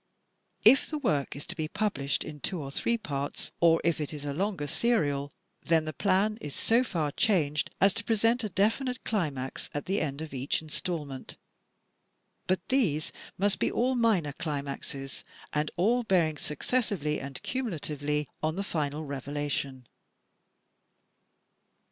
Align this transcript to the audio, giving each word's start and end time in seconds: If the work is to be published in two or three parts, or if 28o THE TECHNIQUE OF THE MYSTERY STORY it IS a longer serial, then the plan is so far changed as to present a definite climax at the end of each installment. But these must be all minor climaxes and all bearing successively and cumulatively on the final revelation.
If 0.65 0.89
the 0.89 0.97
work 0.97 1.35
is 1.35 1.45
to 1.45 1.55
be 1.55 1.67
published 1.67 2.23
in 2.23 2.39
two 2.39 2.59
or 2.59 2.71
three 2.71 2.97
parts, 2.97 3.51
or 3.59 3.79
if 3.83 3.97
28o 3.97 3.97
THE 3.99 4.07
TECHNIQUE 4.07 4.07
OF 4.07 4.07
THE 4.07 4.07
MYSTERY 4.07 4.07
STORY 4.07 4.07
it 4.07 4.13
IS 4.15 4.25
a 4.25 4.41
longer 4.41 4.67
serial, 5.05 5.33
then 5.61 5.85
the 5.85 5.93
plan 5.93 6.37
is 6.41 6.55
so 6.55 6.83
far 6.83 7.11
changed 7.11 7.69
as 7.79 7.93
to 7.93 8.03
present 8.03 8.43
a 8.43 8.49
definite 8.49 9.03
climax 9.03 9.69
at 9.75 9.85
the 9.85 10.01
end 10.01 10.21
of 10.21 10.33
each 10.33 10.59
installment. 10.63 11.37
But 12.47 12.67
these 12.69 13.11
must 13.37 13.59
be 13.59 13.69
all 13.69 13.93
minor 13.93 14.33
climaxes 14.33 15.23
and 15.53 15.69
all 15.75 16.01
bearing 16.01 16.37
successively 16.39 17.19
and 17.19 17.39
cumulatively 17.43 18.27
on 18.41 18.55
the 18.55 18.63
final 18.63 19.05
revelation. 19.05 19.85